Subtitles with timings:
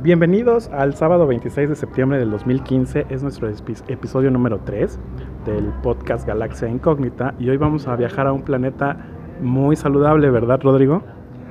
[0.00, 3.48] Bienvenidos al sábado 26 de septiembre del 2015, es nuestro
[3.88, 4.96] episodio número 3
[5.44, 8.96] del podcast Galaxia Incógnita y hoy vamos a viajar a un planeta
[9.42, 11.02] muy saludable, ¿verdad Rodrigo?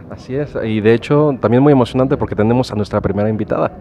[0.10, 3.74] Así es, y de hecho también muy emocionante porque tenemos a nuestra primera invitada.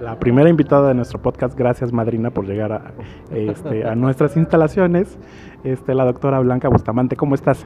[0.00, 2.92] La primera invitada de nuestro podcast, gracias Madrina por llegar a,
[3.30, 5.16] este, a nuestras instalaciones,
[5.62, 7.64] este, la doctora Blanca Bustamante, ¿cómo estás?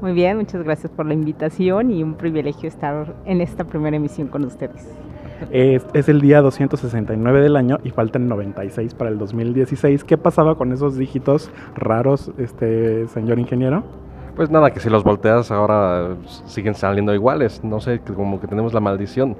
[0.00, 4.26] Muy bien, muchas gracias por la invitación y un privilegio estar en esta primera emisión
[4.26, 4.92] con ustedes.
[5.50, 10.04] Es, es, el día 269 del año y faltan 96 para el 2016.
[10.04, 13.84] ¿Qué pasaba con esos dígitos raros, este señor ingeniero?
[14.36, 17.64] Pues nada, que si los volteas ahora siguen saliendo iguales.
[17.64, 19.34] No sé, como que tenemos la maldición.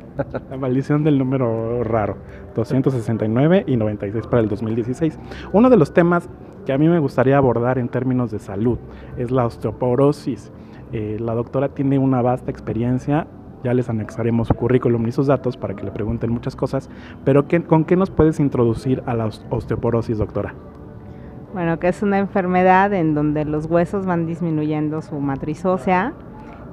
[0.51, 2.17] La maldición del número raro.
[2.55, 5.19] 269 y 96 para el 2016.
[5.53, 6.31] Uno de los temas
[6.65, 8.79] que a mí me gustaría abordar en términos de salud
[9.19, 10.51] es la osteoporosis.
[10.93, 13.27] Eh, la doctora tiene una vasta experiencia
[13.63, 16.91] ya les anexaremos su currículum y sus datos para que le pregunten muchas cosas,
[17.25, 20.55] pero ¿con qué nos puedes introducir a la osteoporosis, doctora?
[21.53, 26.13] Bueno, que es una enfermedad en donde los huesos van disminuyendo su matriz ósea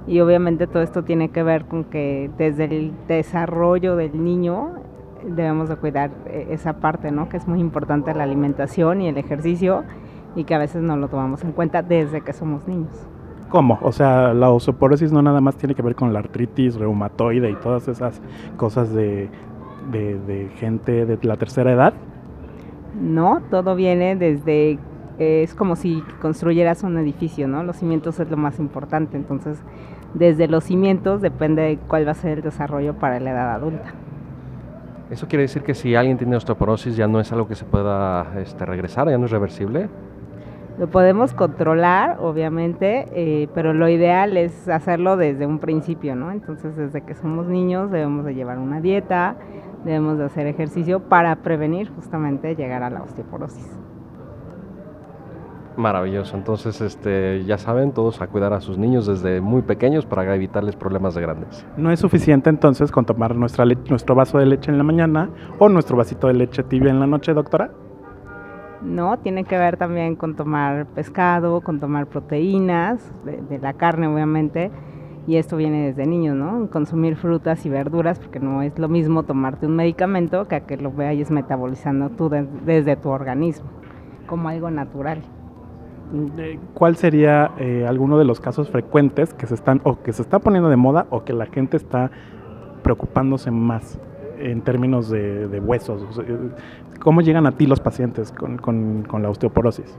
[0.07, 4.73] y obviamente todo esto tiene que ver con que desde el desarrollo del niño
[5.25, 7.29] debemos de cuidar eh, esa parte, ¿no?
[7.29, 9.83] Que es muy importante la alimentación y el ejercicio
[10.35, 13.07] y que a veces no lo tomamos en cuenta desde que somos niños.
[13.53, 13.77] ¿Cómo?
[13.83, 17.55] O sea, la osteoporosis no nada más tiene que ver con la artritis reumatoide y
[17.55, 18.19] todas esas
[18.57, 19.29] cosas de,
[19.91, 21.93] de, gente de la tercera edad.
[22.99, 24.79] No, todo viene desde
[25.19, 27.61] es como si construyeras un edificio, ¿no?
[27.61, 29.59] Los cimientos es lo más importante, entonces
[30.15, 33.93] desde los cimientos depende de cuál va a ser el desarrollo para la edad adulta.
[35.11, 38.33] ¿Eso quiere decir que si alguien tiene osteoporosis ya no es algo que se pueda
[38.39, 39.89] este, regresar, ya no es reversible?
[40.79, 46.31] Lo podemos controlar, obviamente, eh, pero lo ideal es hacerlo desde un principio, ¿no?
[46.31, 49.35] Entonces, desde que somos niños debemos de llevar una dieta,
[49.85, 53.79] debemos de hacer ejercicio para prevenir justamente llegar a la osteoporosis.
[55.77, 56.37] Maravilloso.
[56.37, 60.75] Entonces, este, ya saben, todos a cuidar a sus niños desde muy pequeños para evitarles
[60.75, 61.65] problemas de grandes.
[61.77, 65.29] No es suficiente entonces con tomar nuestra nuestro vaso de leche en la mañana
[65.59, 67.71] o nuestro vasito de leche tibia en la noche, doctora.
[68.83, 69.17] ¿No?
[69.19, 74.71] Tiene que ver también con tomar pescado, con tomar proteínas, de, la carne obviamente,
[75.25, 76.69] y esto viene desde niños, ¿no?
[76.69, 80.77] Consumir frutas y verduras, porque no es lo mismo tomarte un medicamento que a que
[80.77, 83.69] lo vayas metabolizando tú desde tu organismo,
[84.27, 85.21] como algo natural.
[86.73, 90.39] ¿Cuál sería eh, alguno de los casos frecuentes que se están o que se está
[90.39, 92.11] poniendo de moda o que la gente está
[92.83, 93.99] preocupándose más
[94.39, 96.05] en términos de, de huesos?
[96.99, 99.97] ¿Cómo llegan a ti los pacientes con, con, con la osteoporosis?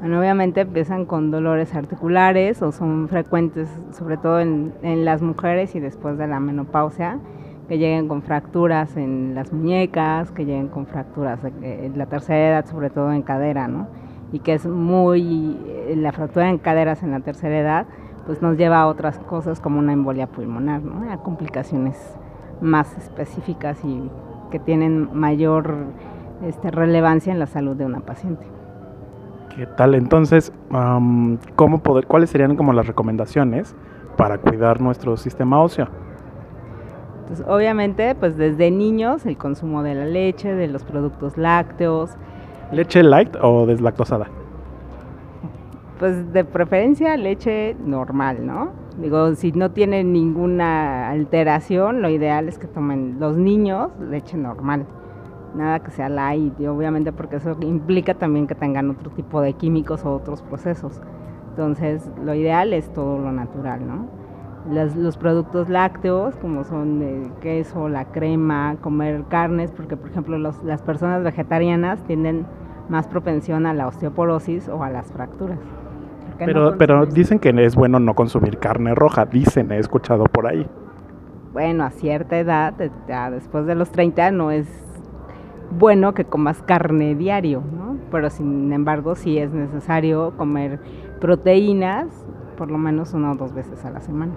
[0.00, 5.76] Bueno, obviamente empiezan con dolores articulares o son frecuentes, sobre todo en, en, las mujeres
[5.76, 7.20] y después de la menopausia,
[7.68, 12.66] que lleguen con fracturas en las muñecas, que lleguen con fracturas en la tercera edad,
[12.66, 13.86] sobre todo en cadera, ¿no?
[14.32, 15.56] Y que es muy,
[15.94, 17.86] la fractura en caderas en la tercera edad,
[18.26, 21.12] pues nos lleva a otras cosas como una embolia pulmonar, ¿no?
[21.12, 21.96] A complicaciones
[22.62, 24.10] más específicas y
[24.50, 25.74] que tienen mayor
[26.46, 28.46] este, relevancia en la salud de una paciente.
[29.54, 29.94] ¿Qué tal?
[29.94, 30.52] Entonces,
[31.56, 33.74] ¿cómo poder, ¿cuáles serían como las recomendaciones
[34.16, 35.88] para cuidar nuestro sistema óseo?
[37.22, 42.10] Entonces, obviamente, pues desde niños el consumo de la leche, de los productos lácteos.
[42.72, 44.28] ¿Leche light o deslactosada?
[45.98, 48.81] Pues de preferencia leche normal, ¿no?
[48.98, 54.86] Digo, si no tienen ninguna alteración, lo ideal es que tomen los niños leche normal.
[55.54, 59.52] Nada que sea light, y obviamente porque eso implica también que tengan otro tipo de
[59.54, 61.00] químicos o otros procesos.
[61.50, 64.22] Entonces, lo ideal es todo lo natural, ¿no?
[64.70, 70.82] los productos lácteos, como son el queso, la crema, comer carnes, porque por ejemplo las
[70.82, 72.46] personas vegetarianas tienen
[72.88, 75.58] más propensión a la osteoporosis o a las fracturas.
[76.38, 80.66] Pero, pero dicen que es bueno no consumir carne roja, dicen, he escuchado por ahí.
[81.52, 82.74] Bueno, a cierta edad,
[83.06, 84.66] ya después de los 30, no es
[85.78, 87.96] bueno que comas carne diario, ¿no?
[88.10, 90.80] Pero sin embargo, sí es necesario comer
[91.20, 92.08] proteínas
[92.56, 94.32] por lo menos una o dos veces a la semana.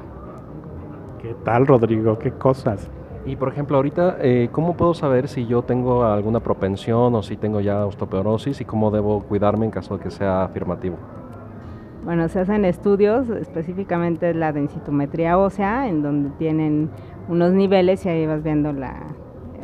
[1.21, 2.17] ¿Qué tal, Rodrigo?
[2.17, 2.89] ¿Qué cosas?
[3.25, 7.37] Y por ejemplo, ahorita, eh, ¿cómo puedo saber si yo tengo alguna propensión o si
[7.37, 10.97] tengo ya osteoporosis y cómo debo cuidarme en caso de que sea afirmativo?
[12.05, 16.91] Bueno, se hacen estudios, específicamente la densitometría ósea, en donde tienen
[17.27, 19.07] unos niveles y ahí vas viendo la,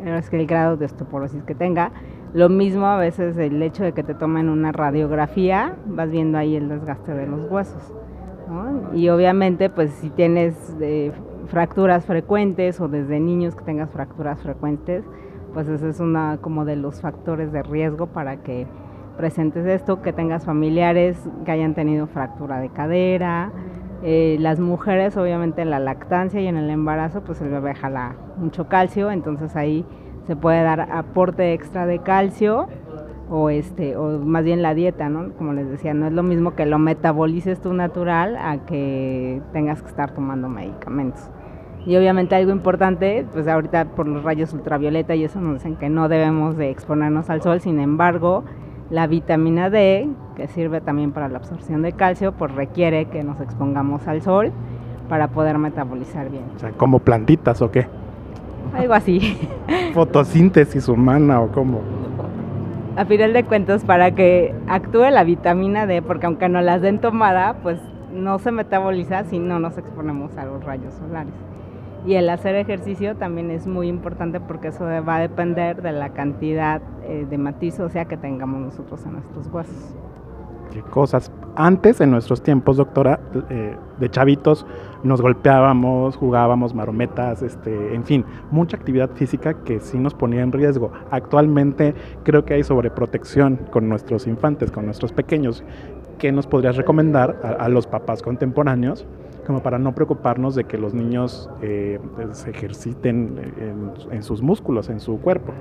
[0.04, 1.92] el grado de osteoporosis que tenga.
[2.34, 6.56] Lo mismo a veces el hecho de que te tomen una radiografía, vas viendo ahí
[6.56, 7.94] el desgaste de los huesos.
[8.92, 11.12] Y obviamente, pues si tienes eh,
[11.46, 15.04] fracturas frecuentes o desde niños que tengas fracturas frecuentes,
[15.54, 18.66] pues ese es una como de los factores de riesgo para que
[19.16, 23.52] presentes esto, que tengas familiares que hayan tenido fractura de cadera,
[24.02, 28.16] eh, las mujeres obviamente en la lactancia y en el embarazo pues el bebé jala
[28.36, 29.84] mucho calcio, entonces ahí
[30.26, 32.68] se puede dar aporte extra de calcio
[33.30, 35.32] o este o más bien la dieta, ¿no?
[35.34, 39.82] Como les decía, no es lo mismo que lo metabolices tú natural a que tengas
[39.82, 41.30] que estar tomando medicamentos.
[41.86, 45.88] Y obviamente algo importante, pues ahorita por los rayos ultravioleta y eso nos dicen que
[45.88, 48.44] no debemos de exponernos al sol, sin embargo,
[48.92, 50.06] la vitamina D,
[50.36, 54.52] que sirve también para la absorción de calcio, pues requiere que nos expongamos al sol
[55.08, 56.44] para poder metabolizar bien.
[56.54, 57.86] O sea, como plantitas o qué?
[58.76, 59.38] Algo así.
[59.94, 61.80] Fotosíntesis humana o cómo.
[62.94, 66.98] A final de cuentas, para que actúe la vitamina D, porque aunque no las den
[66.98, 67.80] tomada, pues
[68.12, 71.32] no se metaboliza si no nos exponemos a los rayos solares.
[72.04, 76.10] Y el hacer ejercicio también es muy importante porque eso va a depender de la
[76.10, 79.94] cantidad eh, de matiz sea que tengamos nosotros en nuestros huesos.
[80.72, 81.30] Qué cosas.
[81.54, 83.20] Antes, en nuestros tiempos, doctora,
[83.50, 84.66] eh, de chavitos,
[85.04, 90.50] nos golpeábamos, jugábamos marometas, este, en fin, mucha actividad física que sí nos ponía en
[90.50, 90.90] riesgo.
[91.10, 91.94] Actualmente
[92.24, 95.62] creo que hay sobreprotección con nuestros infantes, con nuestros pequeños.
[96.18, 99.06] ¿Qué nos podrías recomendar a los papás contemporáneos
[99.46, 103.52] como para no preocuparnos de que los niños eh, pues, se ejerciten
[104.10, 105.52] en, sus músculos, en su cuerpo.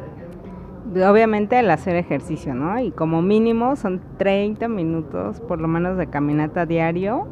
[0.94, 2.80] Obviamente el hacer ejercicio, ¿no?
[2.80, 7.28] Y como mínimo son 30 minutos por lo menos de caminata diario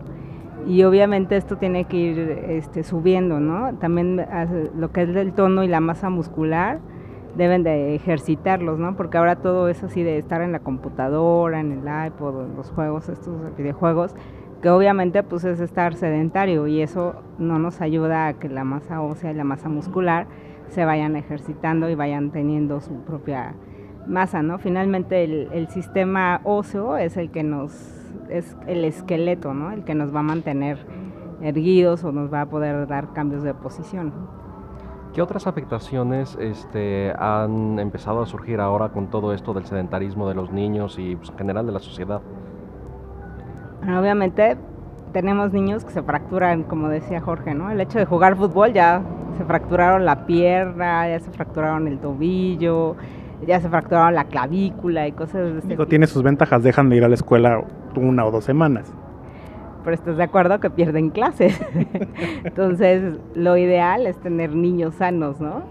[0.65, 3.75] y obviamente esto tiene que ir este, subiendo, ¿no?
[3.75, 4.25] También
[4.77, 6.79] lo que es el tono y la masa muscular
[7.35, 8.95] deben de ejercitarlos, ¿no?
[8.95, 12.71] Porque ahora todo es así de estar en la computadora, en el iPod, en los
[12.71, 14.15] juegos, estos videojuegos,
[14.61, 19.01] que obviamente pues es estar sedentario y eso no nos ayuda a que la masa
[19.01, 20.27] ósea y la masa muscular
[20.69, 23.55] se vayan ejercitando y vayan teniendo su propia
[24.07, 24.57] masa, ¿no?
[24.59, 27.71] Finalmente el, sistema óseo es el que nos,
[28.29, 29.71] es el esqueleto, ¿no?
[29.71, 30.77] El que nos va a mantener
[31.41, 34.13] erguidos o nos va a poder dar cambios de posición.
[35.13, 40.35] ¿Qué otras afectaciones este, han empezado a surgir ahora con todo esto del sedentarismo de
[40.35, 42.21] los niños y pues, en general de la sociedad?
[43.81, 44.57] Obviamente
[45.13, 47.71] tenemos niños que se fracturan, como decía Jorge, ¿no?
[47.71, 49.01] El hecho de jugar fútbol ya
[49.37, 52.95] se fracturaron la pierna, ya se fracturaron el tobillo,
[53.45, 56.97] ya se fracturaron la clavícula y cosas de este Digo, tiene sus ventajas, dejan de
[56.97, 57.63] ir a la escuela
[57.95, 58.91] una o dos semanas.
[59.83, 61.59] Pero estás de acuerdo que pierden clases.
[62.43, 65.63] Entonces, lo ideal es tener niños sanos, ¿no?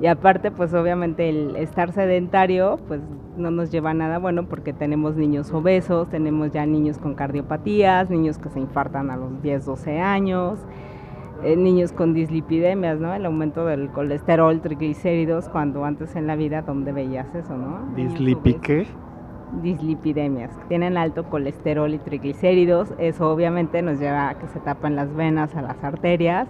[0.00, 3.00] Y aparte, pues obviamente el estar sedentario, pues
[3.36, 8.08] no nos lleva a nada bueno porque tenemos niños obesos, tenemos ya niños con cardiopatías,
[8.08, 10.60] niños que se infartan a los 10, 12 años,
[11.42, 13.12] eh, niños con dislipidemias, ¿no?
[13.12, 17.92] El aumento del colesterol, triglicéridos, cuando antes en la vida, ¿dónde veías eso, no?
[17.96, 18.86] ¿Dislipi qué?
[19.62, 25.12] Dislipidemias, tienen alto colesterol y triglicéridos, eso obviamente nos lleva a que se tapen las
[25.14, 26.46] venas, a las arterias,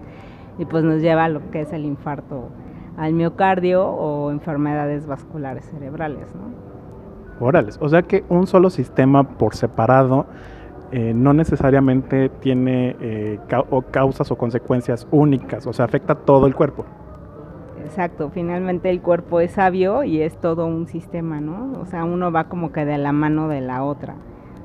[0.58, 2.50] y pues nos lleva a lo que es el infarto
[2.98, 6.34] al miocardio o enfermedades vasculares cerebrales.
[6.34, 7.46] ¿no?
[7.46, 10.26] Órales, o sea que un solo sistema por separado
[10.90, 13.38] eh, no necesariamente tiene eh,
[13.90, 16.84] causas o consecuencias únicas, o sea, afecta todo el cuerpo.
[17.84, 21.78] Exacto, finalmente el cuerpo es sabio y es todo un sistema, ¿no?
[21.80, 24.16] O sea, uno va como que de la mano de la otra.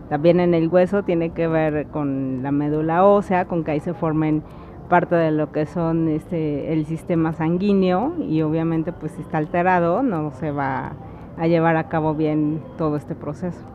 [0.09, 3.93] También en el hueso tiene que ver con la médula ósea, con que ahí se
[3.93, 4.43] formen
[4.89, 10.03] parte de lo que son este, el sistema sanguíneo y obviamente pues si está alterado
[10.03, 10.93] no se va
[11.37, 13.65] a llevar a cabo bien todo este proceso.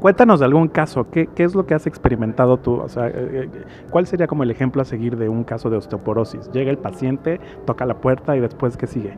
[0.00, 2.74] Cuéntanos de algún caso, ¿qué, es lo que has experimentado tú?
[2.74, 3.48] O sea, eh, eh,
[3.88, 6.50] ¿cuál sería como el ejemplo a seguir de un caso de osteoporosis?
[6.52, 9.16] Llega el paciente, toca la puerta y después ¿qué sigue?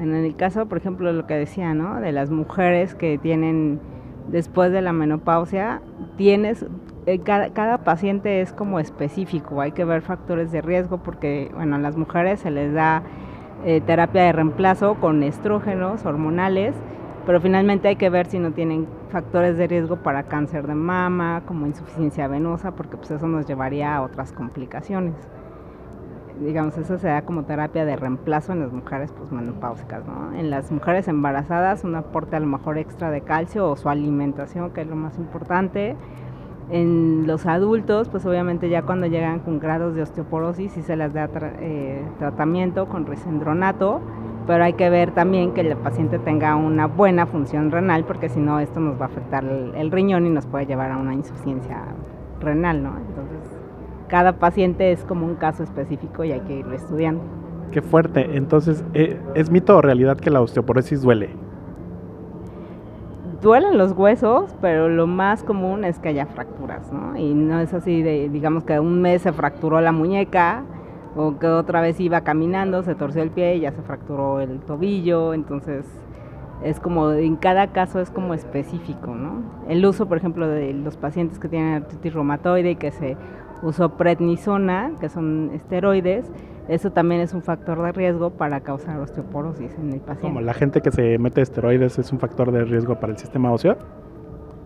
[0.00, 2.00] En el caso, por ejemplo, lo que decía, ¿no?
[2.00, 3.78] De las mujeres que tienen
[4.28, 5.82] después de la menopausia,
[6.16, 6.66] tienes
[7.06, 11.78] eh, cada, paciente es como específico, hay que ver factores de riesgo porque, bueno, a
[11.78, 13.04] las mujeres se les da
[13.64, 16.74] eh, terapia de reemplazo con estrógenos hormonales,
[17.24, 21.42] pero finalmente hay que ver si no tienen factores de riesgo para cáncer de mama,
[21.46, 25.14] como insuficiencia venosa, porque pues eso nos llevaría a otras complicaciones.
[26.40, 30.34] Digamos, eso se da como terapia de reemplazo en las mujeres pues, menopáusicas, ¿no?
[30.34, 34.72] En las mujeres embarazadas un aporte a lo mejor extra de calcio o su alimentación,
[34.72, 35.96] que es lo más importante,
[36.70, 41.12] en los adultos, pues obviamente ya cuando llegan con grados de osteoporosis sí se les
[41.12, 41.30] da
[41.60, 44.00] eh, tratamiento con risendronato,
[44.46, 48.40] pero hay que ver también que el paciente tenga una buena función renal, porque si
[48.40, 51.84] no esto nos va a afectar el, riñón y nos puede llevar a una insuficiencia
[52.40, 52.96] renal, ¿no?
[52.96, 53.40] Entonces
[54.08, 57.22] cada paciente es como un caso específico y hay que irlo estudiando.
[57.72, 58.36] Qué fuerte.
[58.36, 61.30] Entonces, ¿eh, ¿es mito o realidad que la osteoporosis duele?
[63.46, 67.16] Duelen los huesos, pero lo más común es que haya fracturas, ¿no?
[67.16, 70.64] Y no es así de, digamos que un mes se fracturó la muñeca
[71.14, 74.58] o que otra vez iba caminando, se torció el pie y ya se fracturó el
[74.62, 75.86] tobillo, entonces
[76.64, 79.44] es como, en cada caso es como específico, ¿no?
[79.68, 83.16] El uso, por ejemplo, de los pacientes que tienen artritis reumatoide y que se
[83.62, 86.30] usó prednisona, que son esteroides,
[86.68, 90.22] eso también es un factor de riesgo para causar osteoporosis en el paciente.
[90.22, 93.52] Como la gente que se mete esteroides es un factor de riesgo para el sistema
[93.52, 93.76] óseo.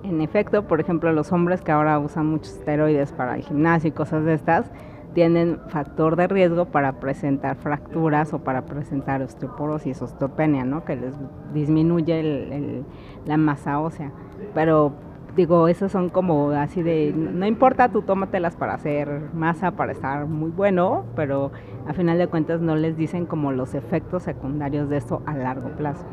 [0.03, 3.93] En efecto, por ejemplo, los hombres que ahora usan muchos esteroides para el gimnasio y
[3.93, 4.71] cosas de estas,
[5.13, 10.85] tienen factor de riesgo para presentar fracturas o para presentar osteoporosis, osteopenia, ¿no?
[10.85, 11.15] Que les
[11.53, 12.85] disminuye
[13.27, 14.13] la masa ósea.
[14.55, 14.93] Pero
[15.37, 20.27] digo, esos son como así de, no importa, tú tómatelas para hacer masa, para estar
[20.27, 21.53] muy bueno, pero
[21.87, 25.71] a final de cuentas no les dicen como los efectos secundarios de esto a largo
[25.77, 26.05] plazo.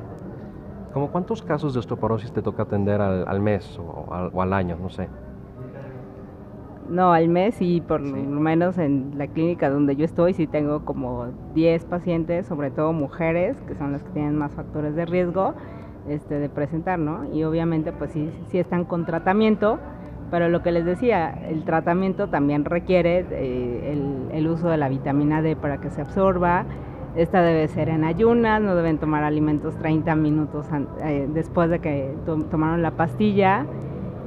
[0.94, 4.78] ¿Cómo cuántos casos de osteoporosis te toca atender al, mes o al, o al año?
[4.82, 5.08] No sé.
[6.90, 10.86] No, al mes y por lo menos en la clínica donde yo estoy sí tengo
[10.86, 15.54] como 10 pacientes, sobre todo mujeres, que son las que tienen más factores de riesgo
[16.08, 17.34] este, de presentar, ¿no?
[17.34, 19.80] Y obviamente pues sí, sí están con tratamiento,
[20.30, 25.42] pero lo que les decía, el tratamiento también requiere eh, el, uso de la vitamina
[25.42, 26.66] D para que se absorba.
[27.16, 30.68] Esta debe ser en ayunas, no deben tomar alimentos 30 minutos
[31.04, 33.66] eh, después de que tomaron la pastilla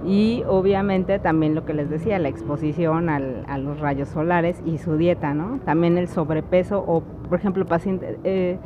[0.05, 4.97] y obviamente también lo que les decía, la exposición a los rayos solares y su
[4.97, 5.61] dieta, ¿no?
[5.65, 8.59] También el sobrepeso o, por ejemplo, pacientes, eh,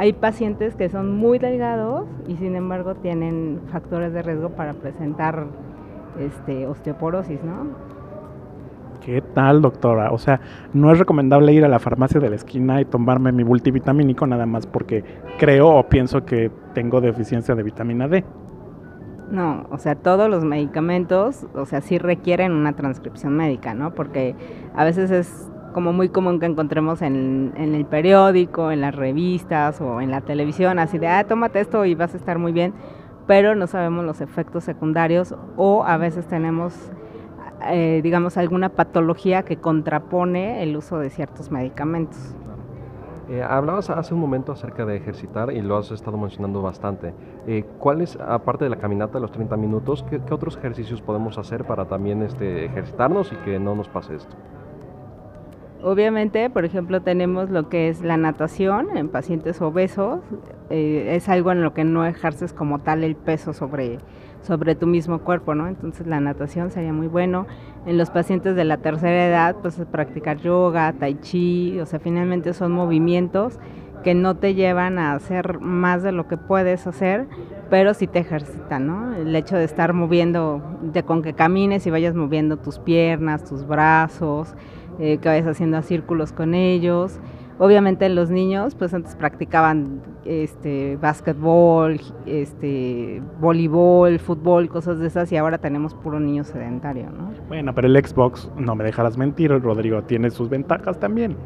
[0.00, 5.44] hay pacientes que son muy delgados y sin embargo tienen factores de riesgo para presentar
[6.18, 7.66] este, osteoporosis, ¿no?
[9.04, 10.10] ¿Qué tal, doctora?
[10.10, 10.40] O sea,
[10.72, 14.46] no es recomendable ir a la farmacia de la esquina y tomarme mi multivitamínico nada
[14.46, 15.04] más porque
[15.38, 18.24] creo o pienso que tengo deficiencia de vitamina D.
[19.30, 23.94] No, o sea, todos los medicamentos, o sea, sí requieren una transcripción médica, ¿no?
[23.94, 24.34] Porque
[24.74, 30.00] a veces es como muy común que encontremos en, el periódico, en las revistas o
[30.00, 32.74] en la televisión, así de, ah, tómate esto y vas a estar muy bien,
[33.26, 36.74] pero no sabemos los efectos secundarios o a veces tenemos,
[37.68, 42.34] eh, digamos, alguna patología que contrapone el uso de ciertos medicamentos.
[43.30, 47.14] Eh, hablabas hace un momento acerca de ejercitar y lo has estado mencionando bastante.
[47.46, 51.64] Eh, ¿Cuáles, aparte de la caminata de los 30 minutos, qué, otros ejercicios podemos hacer
[51.64, 54.34] para también este, ejercitarnos y que no nos pase esto?
[55.82, 60.20] Obviamente, por ejemplo, tenemos lo que es la natación en pacientes obesos.
[60.68, 63.98] Eh, es algo en lo que no ejerces como tal el peso sobre,
[64.42, 65.68] sobre tu mismo cuerpo, ¿no?
[65.68, 67.46] Entonces la natación sería muy bueno.
[67.86, 72.52] En los pacientes de la tercera edad, pues practicar yoga, tai chi, o sea, finalmente
[72.52, 73.58] son movimientos
[74.02, 77.26] que no te llevan a hacer más de lo que puedes hacer,
[77.68, 79.14] pero sí te ejercitan, ¿no?
[79.14, 83.66] El hecho de estar moviendo, de con que camines y vayas moviendo tus piernas, tus
[83.66, 84.54] brazos,
[85.00, 87.18] eh, que vayas haciendo círculos con ellos.
[87.58, 95.36] Obviamente los niños, pues antes practicaban este básquetbol, este voleibol, fútbol, cosas de esas, y
[95.36, 97.32] ahora tenemos puro niño sedentario, ¿no?
[97.48, 101.36] Bueno, pero el Xbox, no me dejarás mentir, Rodrigo, tiene sus ventajas también.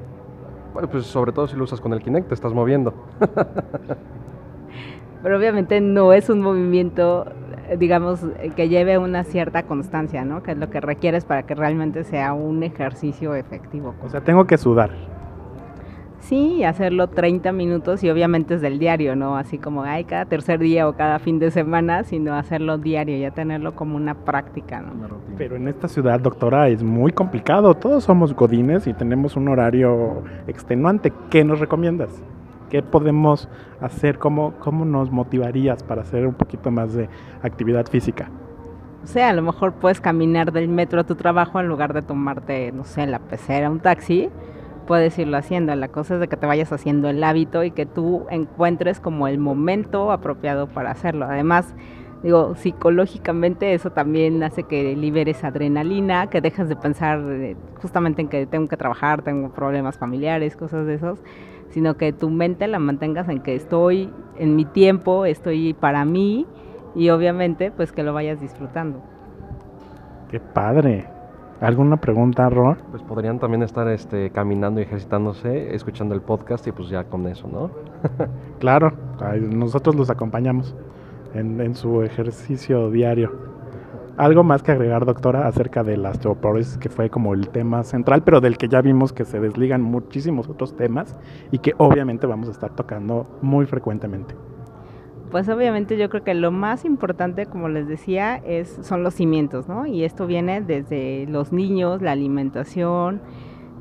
[0.72, 2.94] Bueno, pues sobre todo si lo usas con el Kinect, te estás moviendo.
[5.22, 7.26] pero obviamente no es un movimiento,
[7.78, 8.24] digamos,
[8.56, 10.42] que lleve una cierta constancia, ¿no?
[10.42, 13.94] Que es lo que requieres para que realmente sea un ejercicio efectivo.
[14.02, 14.90] O sea, tengo que sudar.
[16.24, 20.58] Sí, hacerlo 30 minutos y obviamente es del diario, no así como ay, cada tercer
[20.58, 24.80] día o cada fin de semana, sino hacerlo diario, ya tenerlo como una práctica.
[24.80, 24.92] ¿no?
[25.36, 27.74] Pero en esta ciudad, doctora, es muy complicado.
[27.74, 31.12] Todos somos godines y tenemos un horario extenuante.
[31.28, 32.22] ¿Qué nos recomiendas?
[32.74, 33.48] ¿Qué podemos
[33.80, 34.18] hacer?
[34.18, 37.08] ¿Cómo, ¿Cómo nos motivarías para hacer un poquito más de
[37.40, 38.32] actividad física?
[39.04, 42.02] O sea, a lo mejor puedes caminar del metro a tu trabajo en lugar de
[42.02, 44.28] tomarte, no sé, la pecera, un taxi
[44.88, 45.72] puedes irlo haciendo.
[45.76, 49.28] La cosa es de que te vayas haciendo el hábito y que tú encuentres como
[49.28, 51.26] el momento apropiado para hacerlo.
[51.26, 51.76] Además,
[52.24, 58.28] digo, psicológicamente eso también hace que liberes adrenalina, que dejas de pensar eh, justamente en
[58.28, 61.18] que tengo que trabajar, tengo problemas familiares, cosas de esos,
[61.68, 66.46] sino que tu mente la mantengas en que estoy en mi tiempo, estoy para mí
[66.94, 69.02] y obviamente pues que lo vayas disfrutando.
[70.30, 71.06] Qué padre.
[71.60, 72.78] ¿Alguna pregunta, Ron?
[72.90, 77.26] Pues podrían también estar este, caminando y ejercitándose, escuchando el podcast y pues ya con
[77.26, 77.70] eso, ¿no?
[78.58, 78.92] claro,
[79.50, 80.74] nosotros los acompañamos
[81.34, 83.32] en, su ejercicio diario.
[84.16, 88.22] Algo más que agregar, doctora, acerca de la osteoporosis, que fue como el tema central,
[88.22, 91.16] pero del que ya vimos que se desligan muchísimos otros temas
[91.50, 94.34] y que obviamente vamos a estar tocando muy frecuentemente.
[95.32, 99.66] Pues obviamente yo creo que lo más importante, como les decía, es, son los cimientos,
[99.68, 99.84] ¿no?
[99.84, 103.20] Y esto viene desde los niños, la alimentación,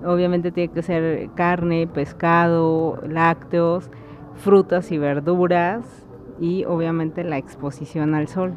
[0.03, 3.91] obviamente tiene que ser carne, pescado, lácteos,
[4.33, 6.02] frutas y verduras
[6.39, 8.53] y obviamente la exposición al sol.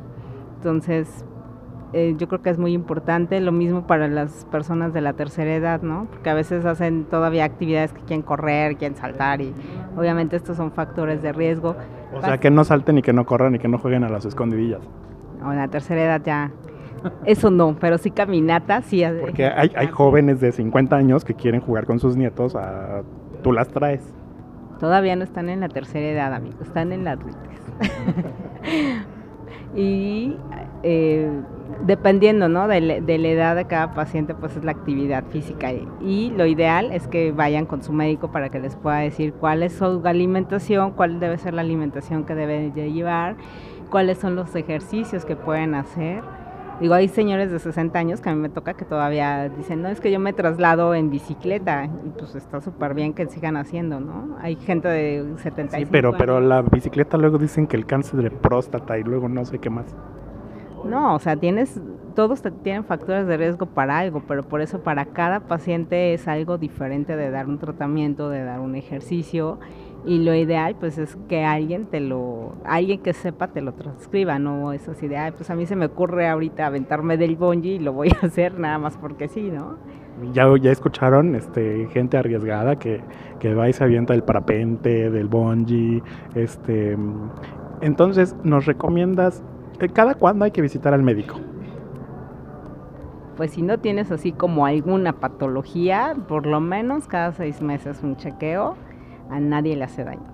[0.56, 1.24] Entonces,
[1.92, 5.54] eh, yo creo que es muy importante, lo mismo para las personas de la tercera
[5.54, 6.06] edad, ¿no?
[6.10, 9.54] Porque a veces hacen todavía actividades que quieren correr, quieren saltar y
[9.96, 11.76] obviamente estos son factores de riesgo.
[12.12, 14.24] O sea, que no salten y que no corran y que no jueguen a las
[14.24, 14.80] escondidillas.
[15.40, 16.50] No, en la tercera edad ya,
[17.24, 19.04] eso no, pero sí caminata, sí.
[19.20, 23.02] Porque hay, hay jóvenes de 50 años que quieren jugar con sus nietos, a,
[23.42, 24.02] tú las traes.
[24.78, 27.60] Todavía no están en la tercera edad, amigos, están en la adultez.
[29.74, 30.36] y
[30.82, 31.30] eh,
[31.84, 32.68] dependiendo ¿no?
[32.68, 35.72] de, la edad de cada paciente, pues es la actividad física.
[36.00, 39.62] Y, lo ideal es que vayan con su médico para que les pueda decir cuál
[39.62, 43.36] es su alimentación, cuál debe ser la alimentación que deben de llevar,
[43.90, 46.22] cuáles son los ejercicios que pueden hacer
[46.80, 49.88] Digo, hay señores de 60 años que a mí me toca que todavía dicen, no,
[49.88, 53.98] es que yo me traslado en bicicleta y pues está súper bien que sigan haciendo,
[53.98, 54.36] ¿no?
[54.40, 58.30] Hay gente de 75 Sí, pero, pero la bicicleta luego dicen que el cáncer de
[58.30, 59.86] próstata y luego no sé qué más.
[60.84, 61.80] No, o sea, tienes,
[62.14, 66.58] todos tienen factores de riesgo para algo, pero por eso para cada paciente es algo
[66.58, 69.58] diferente de dar un tratamiento, de dar un ejercicio
[70.06, 74.38] y lo ideal pues es que alguien te lo, alguien que sepa te lo transcriba,
[74.38, 77.78] no es así de, pues a mí se me ocurre ahorita aventarme del bungee y
[77.80, 79.76] lo voy a hacer nada más porque sí, ¿no?
[80.32, 83.02] Ya, ya escucharon este, gente arriesgada que,
[83.38, 86.02] que va y se avienta del parapente, del bungee,
[86.34, 86.96] este,
[87.80, 89.42] entonces nos recomiendas,
[89.80, 91.34] eh, ¿cada cuándo hay que visitar al médico?
[93.36, 98.16] Pues si no tienes así como alguna patología, por lo menos cada seis meses un
[98.16, 98.76] chequeo
[99.30, 100.26] a nadie le hace daño.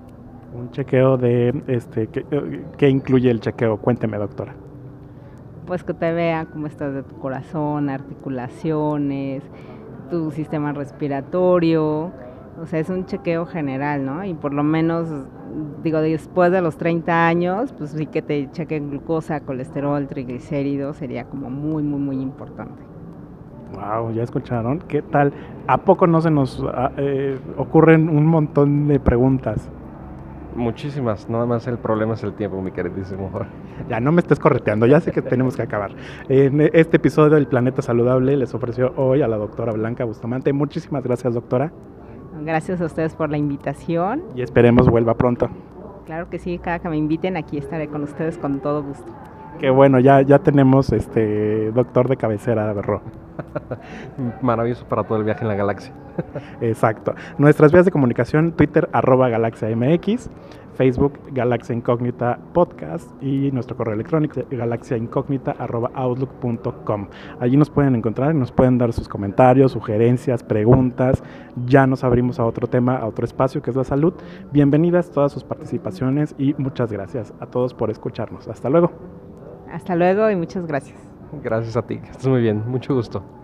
[0.55, 3.79] Un chequeo de, este, ¿qué, incluye el chequeo?
[3.79, 4.55] Cuénteme, doctora.
[5.67, 9.43] Pues que te vean cómo estás de tu corazón, articulaciones,
[10.11, 12.13] tu sistema respiratorio,
[12.61, 14.25] o sea, es un chequeo general, ¿no?
[14.25, 15.09] Y por lo menos,
[15.83, 21.25] digo, después de los 30 años, pues sí que te chequen glucosa, colesterol, triglicéridos, sería
[21.25, 22.92] como muy, muy, muy importante.
[23.75, 24.81] Wow, ya escucharon.
[24.81, 25.33] ¿Qué tal?
[25.67, 29.71] ¿A poco no se nos ah, eh, ocurren un montón de preguntas?
[30.55, 33.31] Muchísimas, nada más el problema es el tiempo, mi queridísimo
[33.89, 35.93] Ya no me estés correteando, ya sé que tenemos que acabar.
[36.29, 40.53] En este episodio del Planeta Saludable les ofreció hoy a la doctora Blanca Bustamante.
[40.53, 41.73] Muchísimas gracias, doctora.
[42.45, 44.23] Gracias a ustedes por la invitación.
[44.35, 45.49] Y esperemos vuelva pronto.
[46.05, 49.11] Claro que sí, cada que me inviten aquí estaré con ustedes con todo gusto.
[49.59, 53.01] Qué bueno, ya, ya tenemos este doctor de cabecera, Berro.
[54.43, 55.93] Maravilloso para todo el viaje en la galaxia.
[56.61, 57.15] Exacto.
[57.39, 60.31] Nuestras vías de comunicación, Twitter, arroba Galaxia MX,
[60.75, 67.09] Facebook, Galaxia Incógnita Podcast y nuestro correo electrónico, galaxiaincógnita, arroba outlook.com.
[67.41, 71.23] Allí nos pueden encontrar y nos pueden dar sus comentarios, sugerencias, preguntas.
[71.67, 74.15] Ya nos abrimos a otro tema, a otro espacio que es la salud.
[74.53, 78.49] Bienvenidas todas sus participaciones y muchas gracias a todos por escucharnos.
[78.49, 78.93] Hasta luego.
[79.71, 81.12] Hasta luego y muchas gracias.
[81.41, 83.42] Gracias a ti, estás muy bien, mucho gusto.